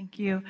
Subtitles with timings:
[0.00, 0.42] Thank you.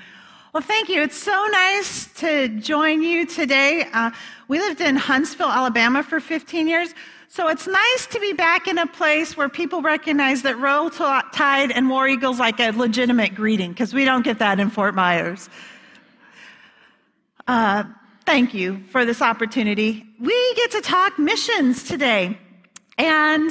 [0.53, 1.03] Well, thank you.
[1.03, 3.84] It's so nice to join you today.
[3.92, 4.12] Uh,
[4.46, 6.95] we lived in Huntsville, Alabama for 15 years.
[7.27, 11.73] So it's nice to be back in a place where people recognize that Roll Tide
[11.73, 15.48] and War Eagle's like a legitimate greeting, because we don't get that in Fort Myers.
[17.48, 17.82] Uh,
[18.25, 20.07] thank you for this opportunity.
[20.21, 22.39] We get to talk missions today.
[22.98, 23.51] And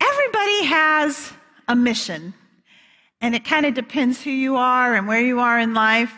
[0.00, 1.32] everybody has
[1.68, 2.34] a mission.
[3.20, 6.12] And it kind of depends who you are and where you are in life.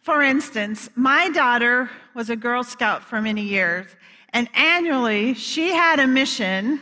[0.00, 3.86] For instance, my daughter was a Girl Scout for many years,
[4.32, 6.80] and annually she had a mission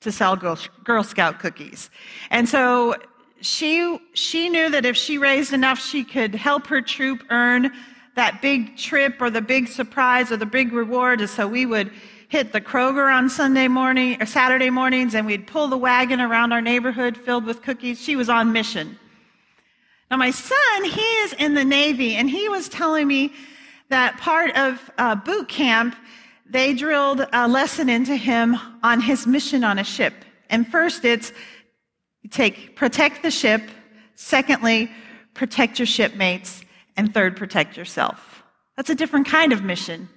[0.00, 1.90] to sell Girl, Scout cookies.
[2.30, 2.96] And so
[3.40, 7.72] she, she knew that if she raised enough, she could help her troop earn
[8.14, 11.20] that big trip or the big surprise or the big reward.
[11.20, 11.90] And so we would
[12.34, 16.52] hit the Kroger on Sunday morning or Saturday mornings and we'd pull the wagon around
[16.52, 18.02] our neighborhood filled with cookies.
[18.02, 18.98] She was on mission.
[20.10, 23.32] Now my son, he is in the Navy and he was telling me
[23.88, 25.94] that part of uh, boot camp,
[26.50, 30.14] they drilled a lesson into him on his mission on a ship.
[30.50, 31.32] And first it's
[32.30, 33.62] take, protect the ship.
[34.16, 34.90] Secondly,
[35.34, 36.64] protect your shipmates.
[36.96, 38.42] And third, protect yourself.
[38.76, 40.08] That's a different kind of mission.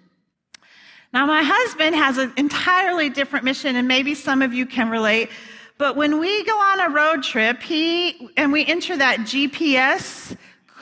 [1.13, 5.29] Now, my husband has an entirely different mission, and maybe some of you can relate.
[5.77, 10.35] But when we go on a road trip, he and we enter that GPS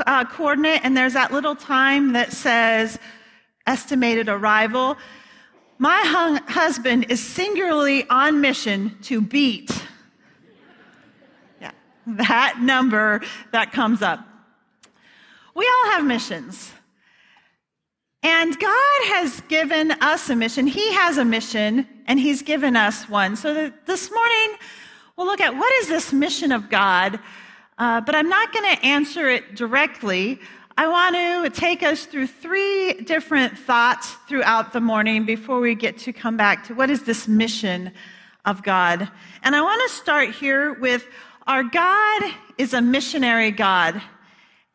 [0.05, 2.97] uh, coordinate, and there's that little time that says
[3.67, 4.97] estimated arrival.
[5.77, 9.69] My hung- husband is singularly on mission to beat
[11.59, 11.71] yeah,
[12.07, 14.25] that number that comes up.
[15.53, 16.71] We all have missions.
[18.25, 20.65] And God has given us a mission.
[20.65, 23.35] He has a mission, and He's given us one.
[23.35, 24.57] So this morning,
[25.15, 27.19] we'll look at what is this mission of God.
[27.77, 30.39] Uh, but I'm not going to answer it directly.
[30.75, 35.99] I want to take us through three different thoughts throughout the morning before we get
[35.99, 37.91] to come back to what is this mission
[38.43, 39.07] of God.
[39.43, 41.05] And I want to start here with
[41.45, 42.23] our God
[42.57, 44.01] is a missionary God.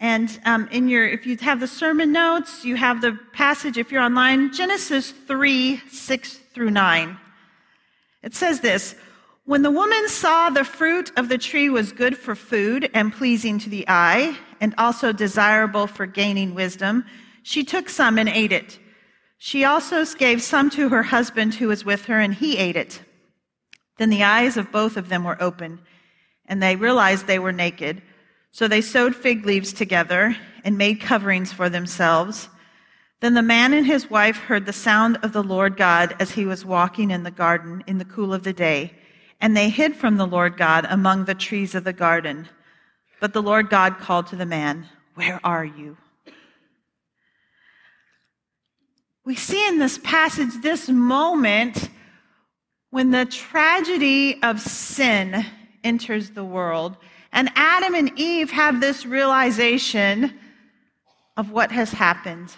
[0.00, 3.92] And um, in your, if you have the sermon notes, you have the passage, if
[3.92, 7.18] you're online, Genesis 3, 6 through 9.
[8.22, 8.96] It says this
[9.44, 13.58] When the woman saw the fruit of the tree was good for food and pleasing
[13.58, 17.04] to the eye, and also desirable for gaining wisdom,
[17.42, 18.78] she took some and ate it.
[19.36, 23.02] She also gave some to her husband who was with her, and he ate it.
[23.98, 25.80] Then the eyes of both of them were open,
[26.46, 28.00] and they realized they were naked.
[28.52, 32.48] So they sewed fig leaves together and made coverings for themselves.
[33.20, 36.46] Then the man and his wife heard the sound of the Lord God as he
[36.46, 38.94] was walking in the garden in the cool of the day,
[39.40, 42.48] and they hid from the Lord God among the trees of the garden.
[43.20, 45.96] But the Lord God called to the man, Where are you?
[49.24, 51.90] We see in this passage this moment
[52.90, 55.44] when the tragedy of sin
[55.84, 56.96] enters the world
[57.32, 60.34] and Adam and Eve have this realization
[61.36, 62.54] of what has happened.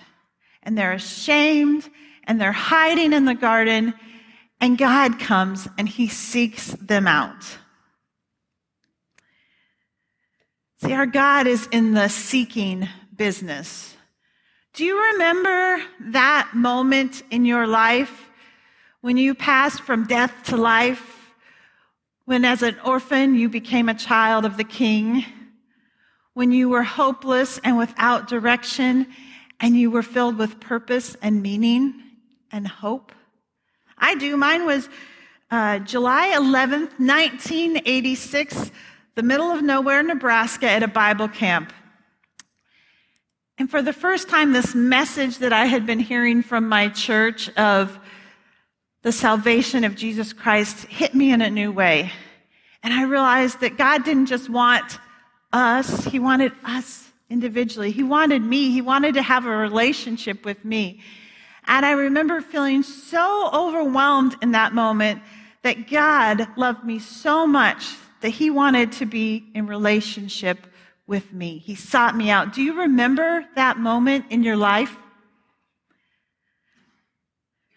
[0.63, 1.89] And they're ashamed
[2.25, 3.95] and they're hiding in the garden.
[4.61, 7.59] And God comes and he seeks them out.
[10.83, 13.97] See, our God is in the seeking business.
[14.73, 18.31] Do you remember that moment in your life
[19.01, 21.22] when you passed from death to life?
[22.25, 25.25] When, as an orphan, you became a child of the king.
[26.35, 29.07] When you were hopeless and without direction,
[29.63, 31.95] and you were filled with purpose and meaning
[32.51, 33.13] and hope.
[33.97, 34.37] I do.
[34.37, 34.89] Mine was
[35.51, 38.73] uh, July 11th, 1986,
[39.15, 41.73] the middle of nowhere, Nebraska, at a Bible camp.
[43.57, 47.49] And for the first time, this message that I had been hearing from my church
[47.51, 47.99] of
[49.03, 52.13] the salvation of Jesus Christ hit me in a new way.
[52.83, 54.99] And I realized that God didn't just want
[55.53, 57.91] us, He wanted us individually.
[57.91, 58.71] He wanted me.
[58.71, 61.01] He wanted to have a relationship with me.
[61.67, 65.23] And I remember feeling so overwhelmed in that moment
[65.63, 67.87] that God loved me so much
[68.21, 70.67] that He wanted to be in relationship
[71.07, 71.59] with me.
[71.59, 72.53] He sought me out.
[72.53, 74.97] Do you remember that moment in your life?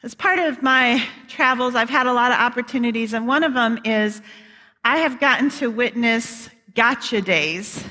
[0.05, 3.79] As part of my travels, I've had a lot of opportunities, and one of them
[3.83, 4.21] is
[4.83, 7.83] I have gotten to witness gotcha days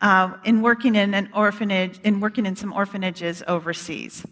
[0.00, 4.24] uh, in working in an orphanage, in working in some orphanages overseas.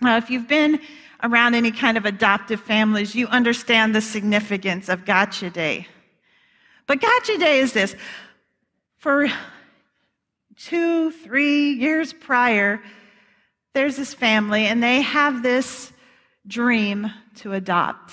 [0.00, 0.80] Now, if you've been
[1.22, 5.86] around any kind of adoptive families, you understand the significance of Gotcha Day.
[6.88, 7.94] But Gotcha Day is this
[8.98, 9.28] for
[10.56, 12.82] two, three years prior,
[13.74, 15.91] there's this family and they have this
[16.46, 18.12] dream to adopt.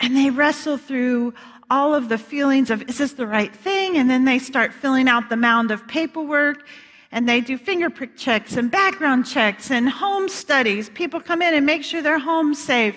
[0.00, 1.34] And they wrestle through
[1.70, 3.96] all of the feelings of, is this the right thing?
[3.96, 6.66] And then they start filling out the mound of paperwork
[7.12, 10.88] and they do fingerprint checks and background checks and home studies.
[10.90, 12.96] People come in and make sure their home's safe.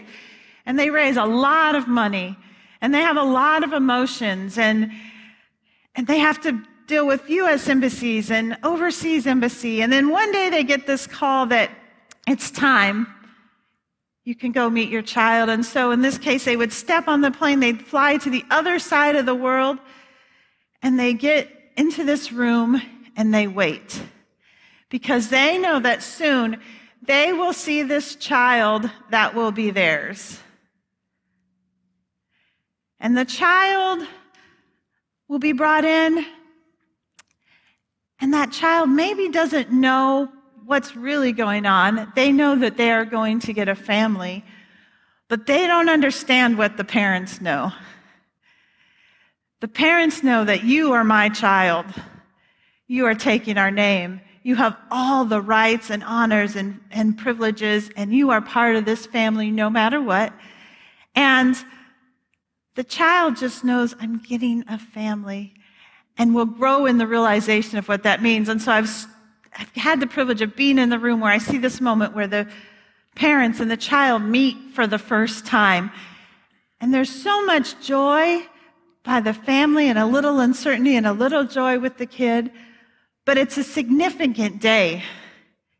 [0.65, 2.37] And they raise a lot of money
[2.81, 4.91] and they have a lot of emotions and,
[5.95, 7.67] and they have to deal with U.S.
[7.69, 9.81] embassies and overseas embassy.
[9.81, 11.69] And then one day they get this call that
[12.27, 13.07] it's time.
[14.23, 15.49] You can go meet your child.
[15.49, 18.45] And so in this case, they would step on the plane, they'd fly to the
[18.49, 19.77] other side of the world,
[20.81, 22.81] and they get into this room
[23.15, 24.01] and they wait
[24.89, 26.59] because they know that soon
[27.01, 30.39] they will see this child that will be theirs.
[32.99, 34.07] And the child
[35.27, 36.25] will be brought in,
[38.21, 40.31] and that child maybe doesn't know
[40.65, 42.11] what's really going on.
[42.15, 44.43] They know that they are going to get a family,
[45.27, 47.71] but they don't understand what the parents know.
[49.61, 51.85] The parents know that you are my child.
[52.87, 54.19] You are taking our name.
[54.43, 58.83] You have all the rights and honors and, and privileges, and you are part of
[58.83, 60.33] this family no matter what.
[61.15, 61.55] And
[62.75, 65.53] the child just knows I'm getting a family
[66.17, 68.49] and will grow in the realization of what that means.
[68.49, 69.07] And so I've,
[69.57, 72.27] I've had the privilege of being in the room where I see this moment where
[72.27, 72.47] the
[73.15, 75.91] parents and the child meet for the first time.
[76.81, 78.45] And there's so much joy
[79.03, 82.51] by the family and a little uncertainty and a little joy with the kid.
[83.25, 85.03] But it's a significant day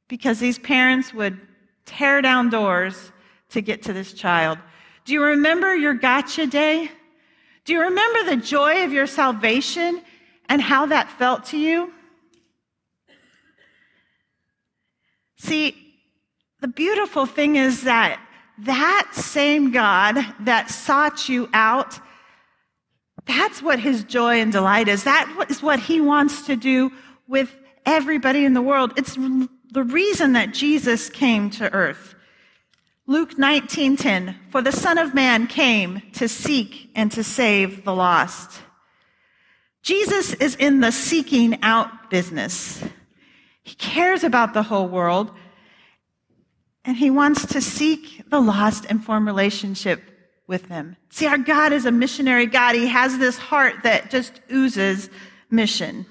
[0.07, 1.39] because these parents would
[1.85, 3.11] tear down doors
[3.49, 4.59] to get to this child.
[5.05, 6.89] Do you remember your gotcha day?
[7.65, 10.01] Do you remember the joy of your salvation
[10.49, 11.91] and how that felt to you?
[15.43, 15.75] See,
[16.61, 18.17] the beautiful thing is that
[18.59, 21.99] that same God that sought you out,
[23.25, 25.03] that's what his joy and delight is.
[25.03, 26.93] That is what he wants to do
[27.27, 27.53] with
[27.85, 28.93] everybody in the world.
[28.95, 32.15] It's the reason that Jesus came to earth.
[33.05, 38.61] Luke 19:10 For the son of man came to seek and to save the lost.
[39.81, 42.81] Jesus is in the seeking out business.
[43.63, 45.31] He cares about the whole world
[46.85, 50.01] and he wants to seek the lost and form relationship
[50.47, 50.97] with them.
[51.09, 52.75] See, our God is a missionary God.
[52.75, 55.09] He has this heart that just oozes
[55.49, 56.05] mission.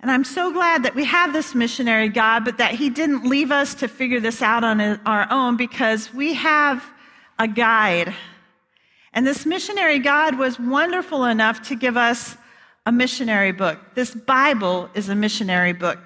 [0.00, 3.50] And I'm so glad that we have this missionary God, but that He didn't leave
[3.50, 6.84] us to figure this out on our own because we have
[7.38, 8.12] a guide.
[9.12, 12.36] And this missionary God was wonderful enough to give us
[12.86, 13.78] a missionary book.
[13.94, 15.98] This Bible is a missionary book.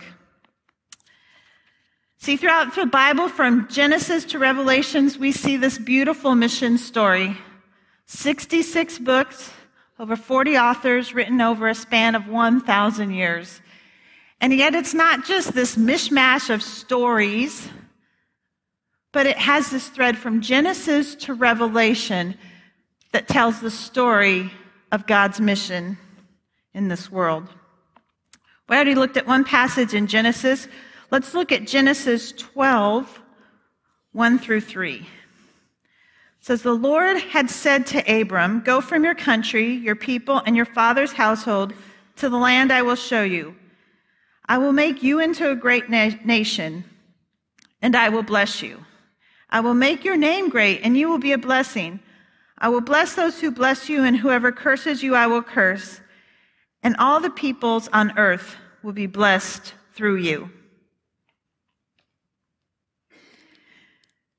[2.16, 7.36] See, throughout the Bible, from Genesis to Revelations, we see this beautiful mission story.
[8.06, 9.52] 66 books,
[9.98, 13.60] over 40 authors, written over a span of 1,000 years.
[14.40, 17.68] And yet it's not just this mishmash of stories,
[19.12, 22.36] but it has this thread from Genesis to Revelation
[23.12, 24.50] that tells the story
[24.92, 25.98] of God's mission
[26.74, 27.48] in this world.
[28.68, 30.68] We already looked at one passage in Genesis.
[31.10, 33.20] Let's look at Genesis 12,
[34.12, 34.94] 1 through 3.
[34.94, 35.04] It
[36.40, 40.66] says, The Lord had said to Abram, Go from your country, your people, and your
[40.66, 41.74] father's household
[42.16, 43.56] to the land I will show you.
[44.46, 46.84] I will make you into a great na- nation,
[47.82, 48.84] and I will bless you.
[49.50, 52.00] I will make your name great, and you will be a blessing.
[52.58, 56.00] I will bless those who bless you, and whoever curses you, I will curse.
[56.82, 60.50] And all the peoples on earth will be blessed through you.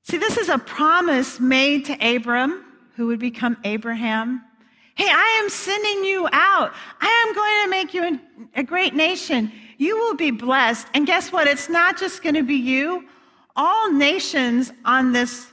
[0.03, 4.41] See, this is a promise made to Abram, who would become Abraham.
[4.95, 6.73] Hey, I am sending you out.
[6.99, 8.19] I am going to make you
[8.55, 9.51] a great nation.
[9.77, 10.87] You will be blessed.
[10.93, 11.47] And guess what?
[11.47, 13.07] It's not just going to be you.
[13.55, 15.47] All nations on this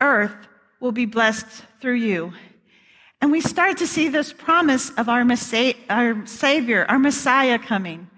[0.00, 0.34] earth
[0.80, 1.46] will be blessed
[1.80, 2.32] through you.
[3.26, 5.26] And we start to see this promise of our,
[5.90, 8.08] our Savior, our Messiah coming.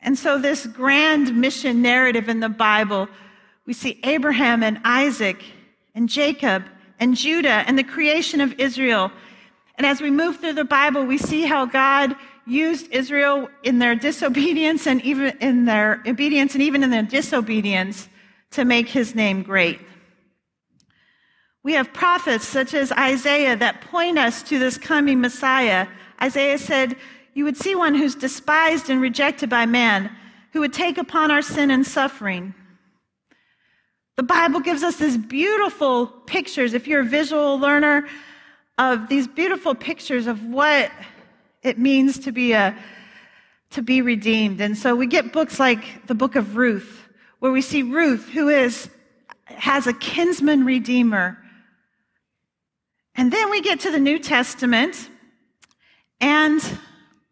[0.00, 3.06] And so, this grand mission narrative in the Bible,
[3.64, 5.44] we see Abraham and Isaac
[5.94, 6.64] and Jacob
[6.98, 9.12] and Judah and the creation of Israel.
[9.76, 13.94] And as we move through the Bible, we see how God used Israel in their
[13.94, 18.08] disobedience and even in their obedience and even in their disobedience
[18.50, 19.78] to make his name great.
[21.64, 25.86] We have prophets such as Isaiah that point us to this coming Messiah.
[26.20, 26.96] Isaiah said,
[27.34, 30.10] you would see one who's despised and rejected by man,
[30.52, 32.54] who would take upon our sin and suffering.
[34.16, 38.06] The Bible gives us these beautiful pictures, if you're a visual learner,
[38.76, 40.90] of these beautiful pictures of what
[41.62, 42.76] it means to be a
[43.70, 44.60] to be redeemed.
[44.60, 48.50] And so we get books like the book of Ruth, where we see Ruth, who
[48.50, 48.90] is
[49.46, 51.38] has a kinsman redeemer.
[53.14, 55.10] And then we get to the New Testament,
[56.20, 56.62] and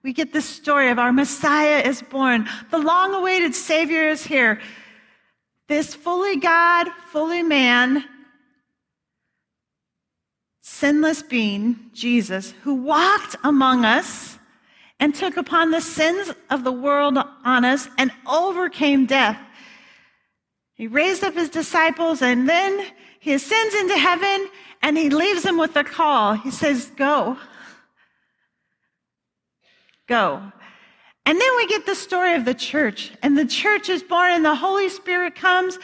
[0.02, 2.48] we get the story of our Messiah is born.
[2.70, 4.60] The long awaited Savior is here.
[5.68, 8.04] This fully God, fully man,
[10.60, 14.38] sinless being, Jesus, who walked among us
[14.98, 19.38] and took upon the sins of the world on us and overcame death.
[20.74, 22.86] He raised up his disciples and then
[23.18, 24.48] he ascends into heaven
[24.82, 26.34] and he leaves him with a call.
[26.34, 27.36] He says, Go.
[30.06, 30.42] Go.
[31.26, 33.12] And then we get the story of the church.
[33.22, 35.78] And the church is born, and the Holy Spirit comes,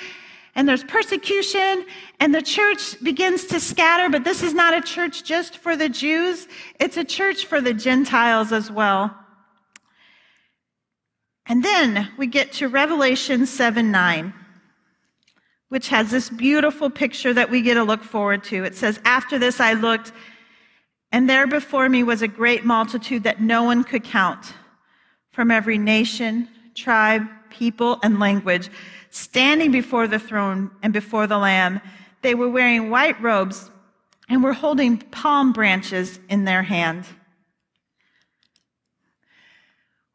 [0.54, 1.84] and there's persecution,
[2.18, 4.08] and the church begins to scatter.
[4.08, 6.48] But this is not a church just for the Jews,
[6.80, 9.14] it's a church for the Gentiles as well.
[11.48, 14.34] And then we get to Revelation 7 9,
[15.68, 18.64] which has this beautiful picture that we get to look forward to.
[18.64, 20.12] It says, After this I looked,
[21.12, 24.52] and there before me was a great multitude that no one could count
[25.32, 28.70] from every nation, tribe, people, and language,
[29.10, 31.80] standing before the throne and before the Lamb.
[32.22, 33.70] They were wearing white robes
[34.28, 37.06] and were holding palm branches in their hand.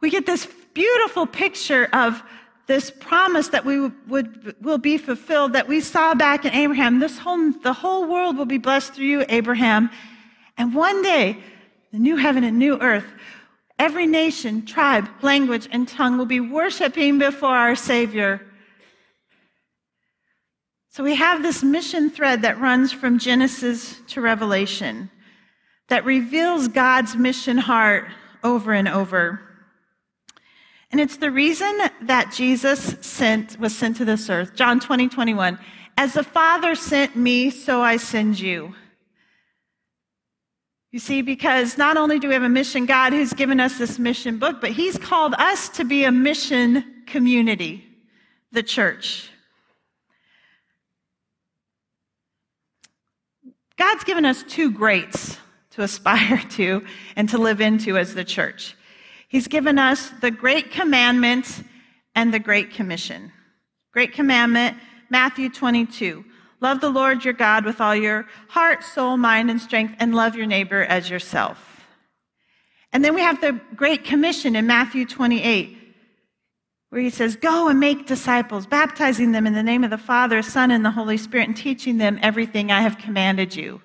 [0.01, 2.21] We get this beautiful picture of
[2.67, 6.99] this promise that we would, will be fulfilled that we saw back in Abraham.
[6.99, 9.89] This whole, the whole world will be blessed through you, Abraham.
[10.57, 11.37] And one day,
[11.91, 13.05] the new heaven and new earth
[13.81, 18.39] Every nation, tribe, language, and tongue will be worshiping before our Savior.
[20.89, 25.09] So we have this mission thread that runs from Genesis to Revelation
[25.89, 28.05] that reveals God's mission heart
[28.43, 29.41] over and over.
[30.91, 34.55] And it's the reason that Jesus sent, was sent to this earth.
[34.55, 35.57] John 20, 21.
[35.97, 38.75] As the Father sent me, so I send you.
[40.91, 43.97] You see, because not only do we have a mission God who's given us this
[43.97, 47.85] mission book, but He's called us to be a mission community,
[48.51, 49.29] the church.
[53.77, 55.37] God's given us two greats
[55.71, 58.75] to aspire to and to live into as the church.
[59.31, 61.63] He's given us the Great Commandment
[62.15, 63.31] and the Great Commission.
[63.93, 64.75] Great Commandment,
[65.09, 66.25] Matthew 22.
[66.59, 70.35] Love the Lord your God with all your heart, soul, mind, and strength, and love
[70.35, 71.87] your neighbor as yourself.
[72.91, 75.77] And then we have the Great Commission in Matthew 28,
[76.89, 80.41] where he says, Go and make disciples, baptizing them in the name of the Father,
[80.41, 83.81] Son, and the Holy Spirit, and teaching them everything I have commanded you.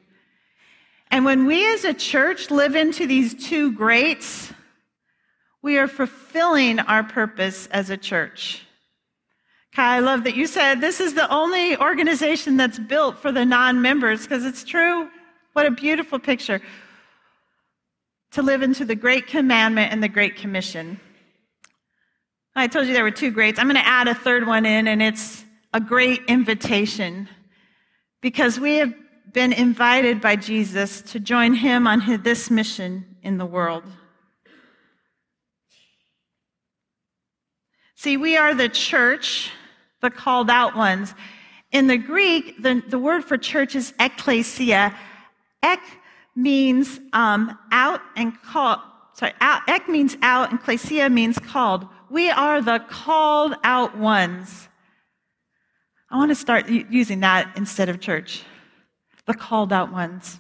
[1.09, 4.53] And when we as a church live into these two greats,
[5.67, 8.63] we are fulfilling our purpose as a church.
[9.75, 13.45] Kai, I love that you said this is the only organization that's built for the
[13.45, 15.09] non members because it's true.
[15.55, 16.63] What a beautiful picture.
[18.31, 21.01] To live into the Great Commandment and the Great Commission.
[22.55, 23.59] I told you there were two greats.
[23.59, 25.45] I'm going to add a third one in, and it's
[25.75, 27.29] a great invitation
[28.23, 28.95] because we have
[29.33, 33.83] been invited by Jesus to join him on his, this mission in the world.
[38.07, 39.51] See, we are the church
[40.01, 41.13] the called out ones.
[41.73, 44.95] In the Greek, the, the word for church is ekklesia.
[45.65, 45.81] Ek
[46.37, 48.79] means um, out and called.
[49.15, 51.89] Sorry, out, ek means out and klesia means called.
[52.09, 54.69] We are the called out ones.
[56.09, 58.45] I want to start using that instead of church.
[59.25, 60.39] The called out ones.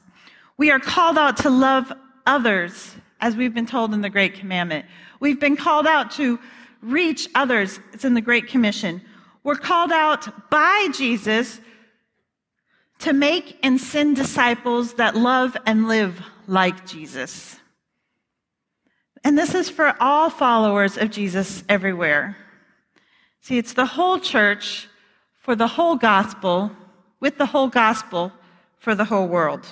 [0.56, 1.92] We are called out to love
[2.26, 4.86] others, as we've been told in the Great Commandment.
[5.18, 6.38] We've been called out to
[6.86, 7.80] reach others.
[7.92, 9.02] It's in the Great Commission.
[9.42, 11.60] We're called out by Jesus
[13.00, 17.56] to make and send disciples that love and live like Jesus.
[19.22, 22.36] And this is for all followers of Jesus everywhere.
[23.40, 24.88] See, it's the whole church
[25.40, 26.70] for the whole gospel,
[27.20, 28.32] with the whole gospel
[28.78, 29.66] for the whole world.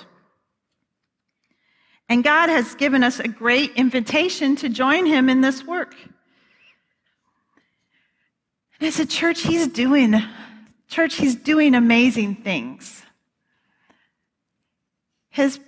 [2.07, 5.95] And God has given us a great invitation to join him in this work.
[8.79, 10.15] And as a church, he's doing,
[10.87, 13.03] church, he's doing amazing things.
[15.29, 15.59] His,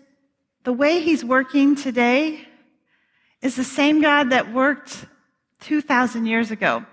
[0.64, 2.48] the way he's working today
[3.42, 5.06] is the same God that worked
[5.62, 6.86] 2,000 years ago.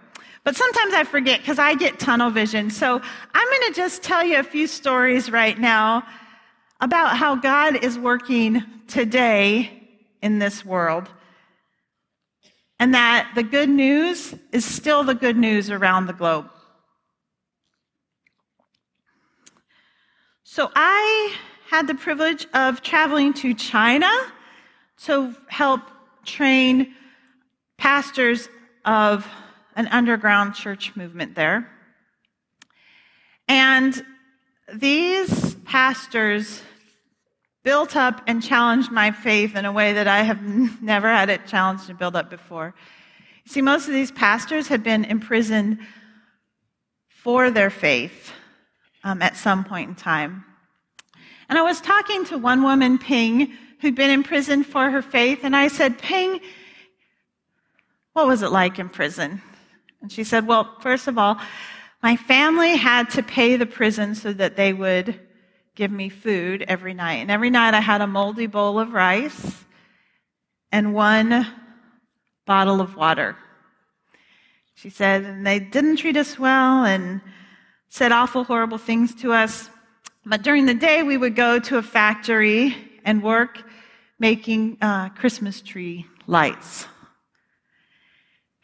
[0.45, 2.71] But sometimes I forget because I get tunnel vision.
[2.71, 3.01] So
[3.35, 6.07] I'm going to just tell you a few stories right now
[6.81, 9.83] about how God is working today
[10.21, 11.09] in this world.
[12.79, 16.51] And that the good news is still the good news around the globe.
[20.43, 21.35] So I
[21.69, 24.11] had the privilege of traveling to China
[25.05, 25.81] to help
[26.25, 26.95] train
[27.79, 28.49] pastors
[28.85, 29.27] of
[29.77, 31.69] an underground church movement there.
[33.49, 34.05] And
[34.73, 36.63] these pastors
[37.65, 40.43] built up and challenged my faith in a way that I have
[40.81, 42.75] never had it challenged and built up before.
[43.47, 45.79] See, most of these pastors had been imprisoned
[47.09, 48.33] for their faith
[49.03, 50.45] um, at some point in time.
[51.49, 55.57] And I was talking to one woman, Ping, who'd been imprisoned for her faith, and
[55.57, 56.41] I said, Ping,
[58.13, 59.43] what was it like in prison?
[60.01, 61.39] And she said, Well, first of all,
[62.03, 65.19] my family had to pay the prison so that they would
[65.75, 67.17] give me food every night.
[67.17, 69.65] And every night I had a moldy bowl of rice
[70.71, 71.47] and one
[72.47, 73.37] bottle of water.
[74.75, 77.21] She said, and they didn't treat us well and
[77.89, 79.71] said awful, horrible things to us.
[80.27, 83.63] But during the day, we would go to a factory and work
[84.19, 86.87] making uh, Christmas tree lights.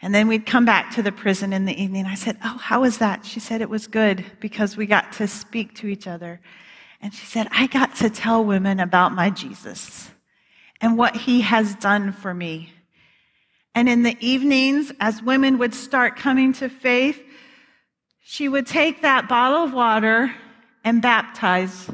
[0.03, 2.07] And then we'd come back to the prison in the evening.
[2.07, 3.27] I said, Oh, how was that?
[3.27, 6.41] She said, It was good because we got to speak to each other.
[7.01, 10.11] And she said, I got to tell women about my Jesus
[10.81, 12.73] and what he has done for me.
[13.75, 17.23] And in the evenings, as women would start coming to faith,
[18.23, 20.35] she would take that bottle of water
[20.85, 21.91] and baptize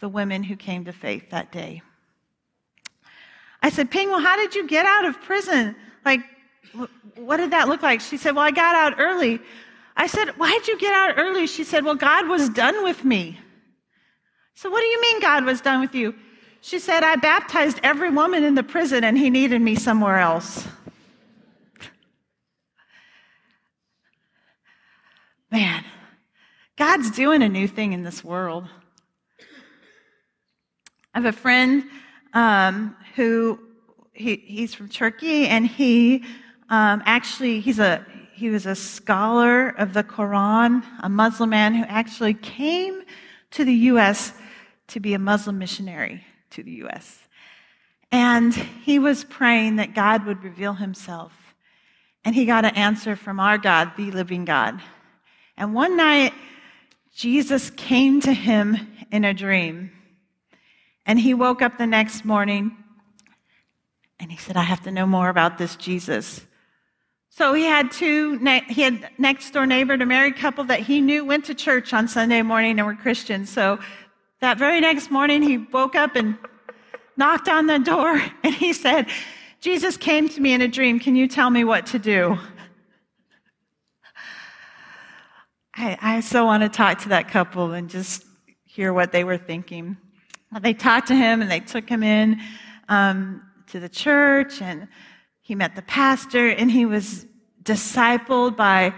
[0.00, 1.82] the women who came to faith that day.
[3.62, 5.76] I said, Ping, well, how did you get out of prison?
[6.04, 6.20] Like,
[7.14, 8.00] what did that look like?
[8.00, 9.40] She said, Well, I got out early.
[9.96, 11.46] I said, Why'd you get out early?
[11.46, 13.38] She said, Well, God was done with me.
[14.54, 16.14] So, what do you mean God was done with you?
[16.60, 20.66] She said, I baptized every woman in the prison and he needed me somewhere else.
[25.50, 25.84] Man,
[26.76, 28.68] God's doing a new thing in this world.
[31.14, 31.84] I have a friend
[32.32, 33.58] um, who
[34.12, 36.24] he, he's from Turkey, and he
[36.70, 41.84] um, actually he's a he was a scholar of the Quran, a Muslim man who
[41.84, 43.02] actually came
[43.50, 44.32] to the U.S.
[44.92, 47.18] to be a Muslim missionary to the U.S.
[48.10, 51.32] And he was praying that God would reveal himself.
[52.24, 54.80] And he got an answer from our God, the living God.
[55.56, 56.34] And one night,
[57.14, 58.76] Jesus came to him
[59.10, 59.90] in a dream.
[61.06, 62.76] And he woke up the next morning
[64.20, 66.46] and he said, I have to know more about this Jesus.
[67.28, 71.24] So he had two, he had next door neighbor, a married couple that he knew
[71.24, 73.48] went to church on Sunday morning and were Christians.
[73.48, 73.78] So
[74.42, 76.36] that very next morning, he woke up and
[77.16, 79.06] knocked on the door and he said,
[79.60, 80.98] Jesus came to me in a dream.
[80.98, 82.36] Can you tell me what to do?
[85.74, 88.24] I, I so want to talk to that couple and just
[88.64, 89.96] hear what they were thinking.
[90.60, 92.40] They talked to him and they took him in
[92.88, 94.88] um, to the church and
[95.40, 97.26] he met the pastor and he was
[97.62, 98.92] discipled by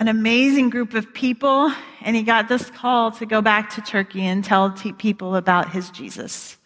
[0.00, 1.72] an amazing group of people.
[2.00, 5.70] And he got this call to go back to Turkey and tell t- people about
[5.70, 6.56] his Jesus.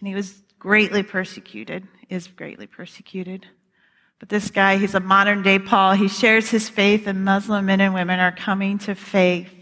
[0.00, 3.46] And he was greatly persecuted, is greatly persecuted.
[4.18, 5.92] But this guy, he's a modern day Paul.
[5.92, 9.52] He shares his faith, and Muslim men and women are coming to faith.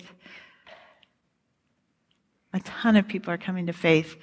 [2.52, 4.16] A ton of people are coming to faith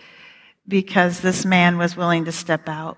[0.67, 2.97] because this man was willing to step out,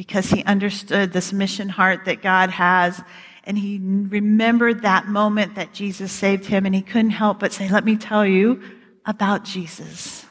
[0.00, 3.02] because he understood this mission heart that God has.
[3.44, 7.68] And he remembered that moment that Jesus saved him, and he couldn't help but say,
[7.68, 8.62] Let me tell you
[9.04, 10.24] about Jesus.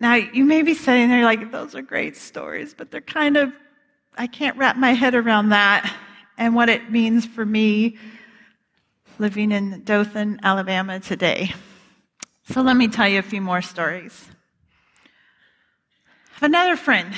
[0.00, 3.52] Now, you may be sitting there like, those are great stories, but they're kind of,
[4.16, 5.94] I can't wrap my head around that
[6.36, 7.98] and what it means for me
[9.20, 11.54] living in Dothan, Alabama today.
[12.50, 14.28] So let me tell you a few more stories.
[16.38, 17.12] Have another friend.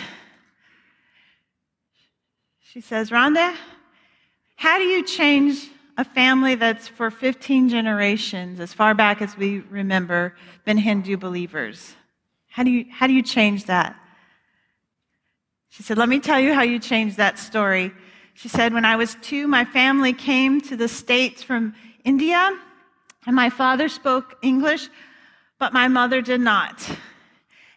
[2.62, 3.54] She says, Rhonda,
[4.56, 9.58] how do you change a family that's for 15 generations, as far back as we
[9.58, 11.94] remember, been Hindu believers?
[12.48, 13.94] How do you, how do you change that?
[15.68, 17.92] She said, Let me tell you how you change that story.
[18.32, 22.58] She said, When I was two, my family came to the States from India,
[23.26, 24.88] and my father spoke English,
[25.58, 26.88] but my mother did not.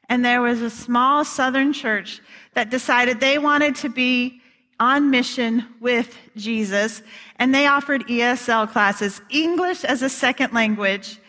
[0.09, 2.21] And there was a small southern church
[2.53, 4.41] that decided they wanted to be
[4.79, 7.01] on mission with Jesus,
[7.39, 11.19] and they offered ESL classes, English as a second language.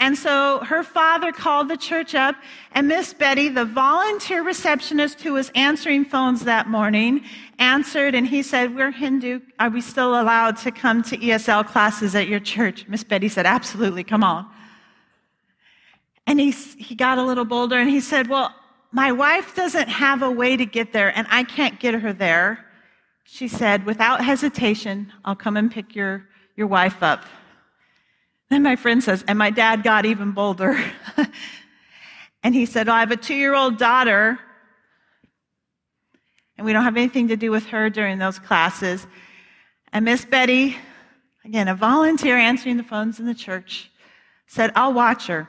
[0.00, 2.36] And so her father called the church up,
[2.72, 7.24] and Miss Betty, the volunteer receptionist who was answering phones that morning,
[7.58, 9.40] answered, and he said, We're Hindu.
[9.58, 12.86] Are we still allowed to come to ESL classes at your church?
[12.86, 14.46] Miss Betty said, Absolutely, come on.
[16.28, 18.54] And he, he got a little bolder and he said, Well,
[18.92, 22.66] my wife doesn't have a way to get there, and I can't get her there.
[23.24, 27.24] She said, Without hesitation, I'll come and pick your, your wife up.
[28.50, 30.78] Then my friend says, and my dad got even bolder.
[32.42, 34.38] and he said, well, I have a two year old daughter,
[36.58, 39.06] and we don't have anything to do with her during those classes.
[39.94, 40.76] And Miss Betty,
[41.42, 43.90] again, a volunteer answering the phones in the church,
[44.46, 45.48] said, I'll watch her.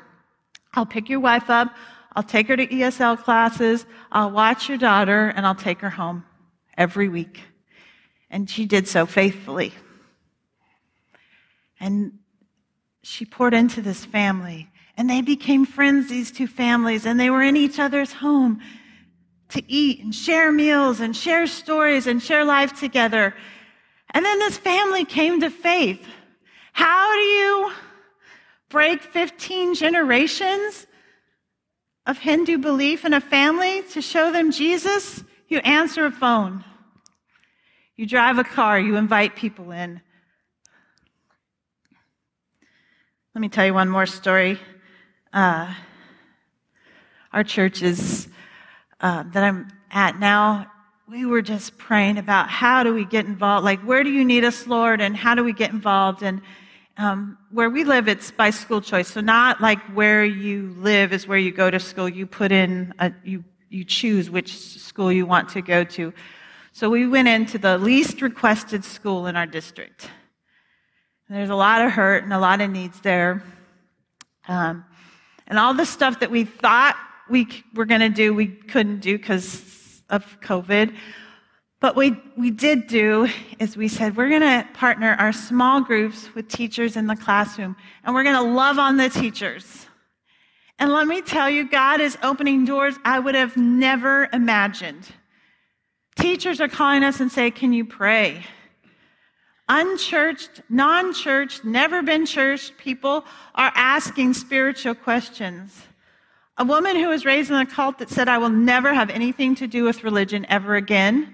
[0.74, 1.76] I'll pick your wife up.
[2.16, 3.86] I'll take her to ESL classes.
[4.12, 6.26] I'll watch your daughter, and I'll take her home
[6.78, 7.42] every week.
[8.30, 9.74] And she did so faithfully.
[11.80, 12.20] And
[13.04, 14.70] she poured into this family.
[14.98, 18.62] And they became friends, these two families, and they were in each other's home
[19.50, 23.34] to eat and share meals and share stories and share life together.
[24.12, 26.06] And then this family came to faith.
[26.74, 27.72] How do you
[28.70, 30.88] break 15 generations
[32.06, 35.24] of Hindu belief in a family to show them Jesus?
[35.48, 36.64] You answer a phone.
[37.96, 38.80] You drive a car.
[38.80, 40.00] You invite people in.
[43.36, 44.60] Let me tell you one more story.
[45.34, 45.74] Uh,
[47.32, 48.28] our church is
[49.02, 50.72] uh, that I'm at now.
[51.08, 53.66] We were just praying about how do we get involved?
[53.66, 55.02] Like, where do you need us, Lord?
[55.02, 56.22] And how do we get involved?
[56.22, 56.42] And
[57.00, 59.08] um, where we live, it's by school choice.
[59.08, 62.10] So not like where you live is where you go to school.
[62.10, 66.14] You put in a, you you choose which school you want to go to.
[66.74, 70.10] So we went into the least requested school in our district.
[71.30, 73.44] There's a lot of hurt and a lot of needs there.
[74.48, 74.84] Um,
[75.48, 76.98] and all the stuff that we thought
[77.30, 80.96] we were going to do, we couldn't do because of COVID.
[81.80, 86.34] But we, we did do is we said, we're going to partner our small groups
[86.36, 89.86] with teachers in the classroom, and we're going to love on the teachers.
[90.78, 95.08] And let me tell you, God is opening doors I would have never imagined.
[96.18, 98.44] Teachers are calling us and say, can you pray?
[99.70, 103.24] unchurched, non churched, never been churched people
[103.56, 105.84] are asking spiritual questions.
[106.58, 109.56] A woman who was raised in a cult that said, I will never have anything
[109.56, 111.34] to do with religion ever again,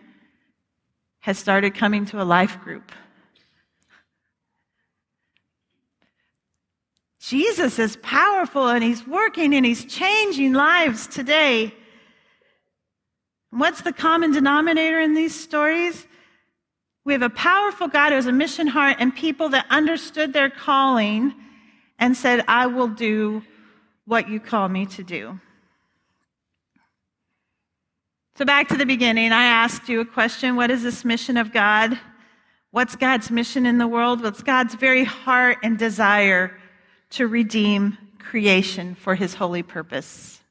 [1.26, 2.92] has started coming to a life group.
[7.20, 11.74] Jesus is powerful and he's working and he's changing lives today.
[13.50, 16.06] What's the common denominator in these stories?
[17.06, 20.52] We have a powerful God who has a mission heart and people that understood their
[20.52, 21.34] calling
[21.98, 23.42] and said, I will do
[24.06, 25.40] what you call me to do.
[28.38, 31.54] So, back to the beginning, I asked you a question What is this mission of
[31.54, 31.98] God?
[32.72, 34.22] What's God's mission in the world?
[34.22, 36.60] What's God's very heart and desire
[37.12, 40.42] to redeem creation for his holy purpose?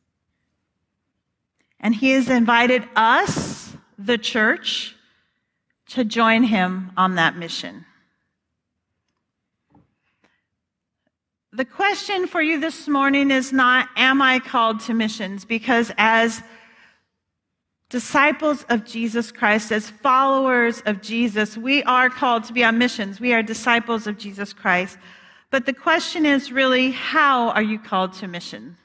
[1.79, 4.97] And he has invited us, the church,
[5.89, 7.85] to join him on that mission.
[11.53, 15.45] The question for you this morning is not, Am I called to missions?
[15.45, 16.43] Because as
[17.95, 23.21] disciples of Jesus Christ, as followers of Jesus, we are called to be on missions.
[23.21, 24.99] We are disciples of Jesus Christ.
[25.53, 28.77] But the question is really, how are you called to mission?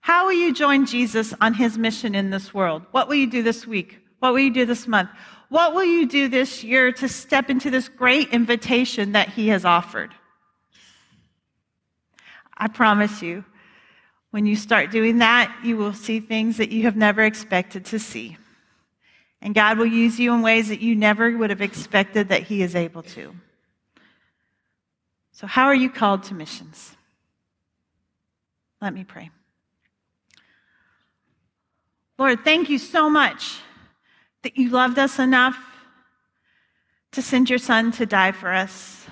[0.00, 2.82] How will you join Jesus on his mission in this world?
[2.92, 3.98] What will you do this week?
[4.20, 5.10] What will you do this month?
[5.48, 9.64] What will you do this year to step into this great invitation that He has
[9.64, 10.14] offered?
[12.56, 13.44] I promise you,
[14.30, 17.98] when you start doing that, you will see things that you have never expected to
[17.98, 18.36] see.
[19.40, 22.62] And God will use you in ways that you never would have expected that He
[22.62, 23.34] is able to.
[25.32, 26.96] So, how are you called to missions?
[28.82, 29.30] Let me pray.
[32.18, 33.58] Lord, thank you so much
[34.42, 35.56] that you loved us enough
[37.12, 39.06] to send your son to die for us.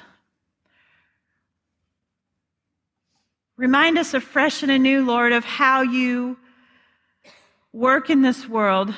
[3.56, 6.36] Remind us afresh and anew, Lord, of how you
[7.72, 8.94] work in this world.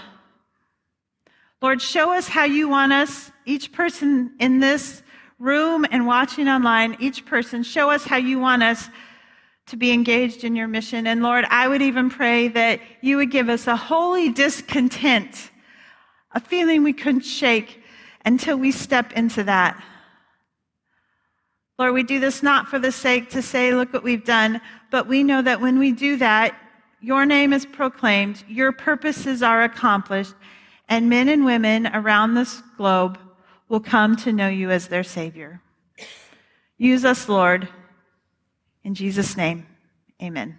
[1.62, 5.03] Lord, show us how you want us, each person in this
[5.38, 8.88] room and watching online, each person, show us how you want us
[9.66, 11.07] to be engaged in your mission.
[11.07, 15.53] And Lord, I would even pray that you would give us a holy discontent,
[16.33, 17.81] a feeling we couldn't shake
[18.25, 19.81] until we step into that.
[21.79, 24.61] Lord, we do this not for the sake to say, look what we've done,
[24.91, 26.59] but we know that when we do that,
[27.01, 30.35] your name is proclaimed, your purposes are accomplished,
[30.88, 33.19] and men and women around this globe
[33.69, 35.62] will come to know you as their Savior.
[36.79, 37.69] Use us, Lord.
[38.83, 39.67] In Jesus' name,
[40.21, 40.59] amen.